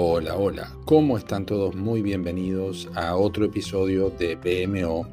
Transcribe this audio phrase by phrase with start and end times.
[0.00, 1.74] Hola, hola, ¿cómo están todos?
[1.74, 5.08] Muy bienvenidos a otro episodio de BMO,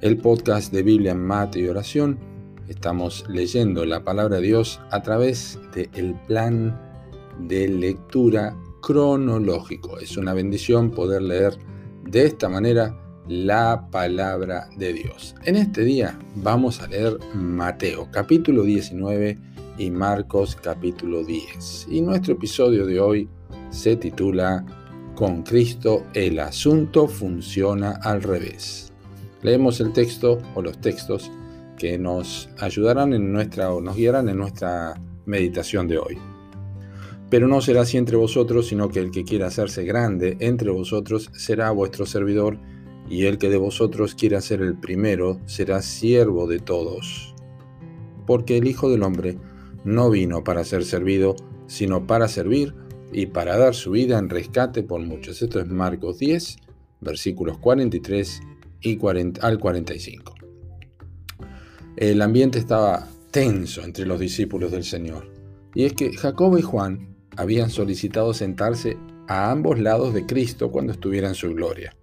[0.00, 2.18] el podcast de Biblia Mate y Oración.
[2.66, 6.76] Estamos leyendo la palabra de Dios a través del plan
[7.38, 10.00] de lectura cronológico.
[10.00, 11.56] Es una bendición poder leer
[12.02, 15.36] de esta manera la palabra de Dios.
[15.44, 19.38] En este día vamos a leer Mateo capítulo 19
[19.78, 21.86] y Marcos capítulo 10.
[21.88, 23.28] Y nuestro episodio de hoy
[23.70, 24.64] se titula
[25.14, 28.92] Con Cristo el asunto funciona al revés.
[29.42, 31.30] Leemos el texto o los textos
[31.76, 36.18] que nos ayudarán en nuestra o nos guiarán en nuestra meditación de hoy.
[37.30, 41.30] Pero no será así entre vosotros, sino que el que quiera hacerse grande entre vosotros
[41.34, 42.58] será vuestro servidor,
[43.10, 47.34] y el que de vosotros quiera ser el primero será siervo de todos.
[48.26, 49.38] Porque el Hijo del Hombre
[49.84, 52.74] no vino para ser servido, sino para servir
[53.12, 55.40] y para dar su vida en rescate por muchos.
[55.42, 56.56] Esto es Marcos 10,
[57.00, 58.40] versículos 43
[58.82, 58.98] y
[59.40, 60.34] al 45.
[61.96, 65.32] El ambiente estaba tenso entre los discípulos del Señor.
[65.74, 68.96] Y es que Jacobo y Juan habían solicitado sentarse
[69.28, 71.94] a ambos lados de Cristo cuando estuviera en su gloria.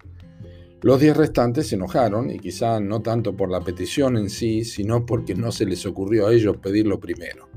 [0.82, 5.06] Los diez restantes se enojaron, y quizá no tanto por la petición en sí, sino
[5.06, 7.50] porque no se les ocurrió a ellos pedirlo primero.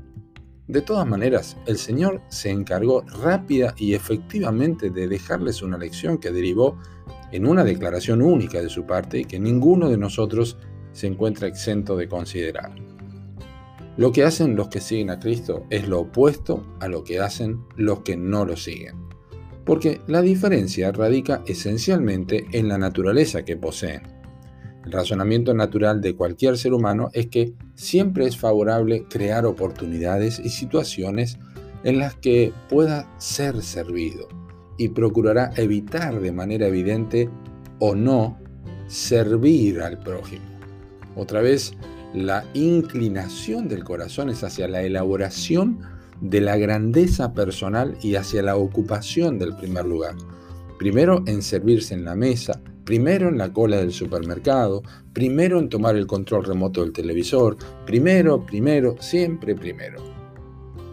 [0.69, 6.29] De todas maneras, el Señor se encargó rápida y efectivamente de dejarles una lección que
[6.29, 6.77] derivó
[7.31, 10.59] en una declaración única de su parte y que ninguno de nosotros
[10.91, 12.75] se encuentra exento de considerar.
[13.97, 17.65] Lo que hacen los que siguen a Cristo es lo opuesto a lo que hacen
[17.75, 19.09] los que no lo siguen.
[19.65, 24.18] Porque la diferencia radica esencialmente en la naturaleza que poseen.
[24.89, 30.49] El razonamiento natural de cualquier ser humano es que siempre es favorable crear oportunidades y
[30.49, 31.37] situaciones
[31.83, 34.27] en las que pueda ser servido
[34.79, 37.29] y procurará evitar de manera evidente
[37.77, 38.39] o no
[38.87, 40.45] servir al prójimo.
[41.15, 41.73] Otra vez,
[42.15, 45.81] la inclinación del corazón es hacia la elaboración
[46.19, 50.15] de la grandeza personal y hacia la ocupación del primer lugar.
[50.79, 54.81] Primero en servirse en la mesa, primero en la cola del supermercado,
[55.13, 57.55] primero en tomar el control remoto del televisor,
[57.85, 60.01] primero, primero, siempre primero.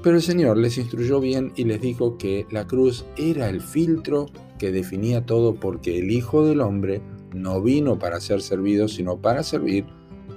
[0.03, 4.27] Pero el Señor les instruyó bien y les dijo que la cruz era el filtro
[4.59, 7.01] que definía todo porque el Hijo del Hombre
[7.35, 9.87] no vino para ser servido, sino para servir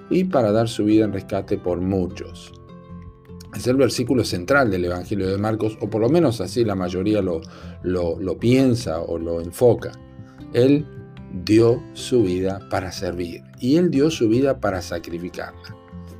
[0.09, 2.53] y para dar su vida en rescate por muchos.
[3.53, 7.21] Es el versículo central del Evangelio de Marcos, o por lo menos así la mayoría
[7.21, 7.41] lo,
[8.39, 9.91] piensa o lo enfoca.
[10.53, 10.87] Él
[11.45, 15.75] dio su vida para servir y Él dio su vida para sacrificarla.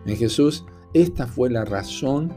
[0.06, 2.34] En Jesús, esta fue la razón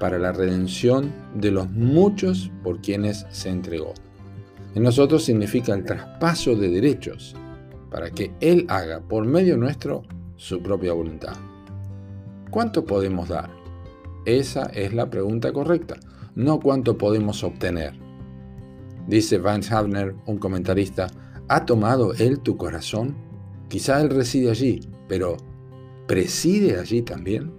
[0.00, 3.94] para la redención de los muchos por quienes se entregó.
[4.74, 7.34] En nosotros significa el traspaso de derechos
[7.90, 10.02] para que Él haga por medio nuestro
[10.36, 11.34] su propia voluntad.
[12.50, 13.50] ¿Cuánto podemos dar?
[14.26, 15.96] Esa es la pregunta correcta,
[16.34, 17.94] no cuánto podemos obtener.
[19.06, 21.06] Dice Vance Havner, un comentarista,
[21.48, 23.14] ¿Ha tomado Él tu corazón?
[23.68, 25.36] Quizá Él reside allí, pero
[26.08, 27.52] ¿preside allí también?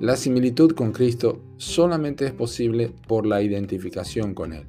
[0.00, 4.64] La similitud con Cristo solamente es posible por la identificación con Él.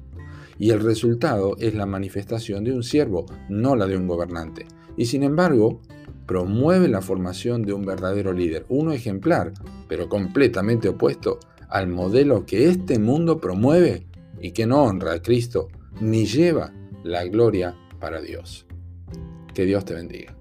[0.56, 4.66] Y el resultado es la manifestación de un siervo, no la de un gobernante.
[4.96, 5.80] Y sin embargo,
[6.24, 9.52] promueve la formación de un verdadero líder, uno ejemplar,
[9.88, 14.06] pero completamente opuesto al modelo que este mundo promueve
[14.40, 16.72] y que no honra a Cristo ni lleva
[17.02, 18.66] la gloria para Dios.
[19.54, 20.34] Que Dios te bendiga.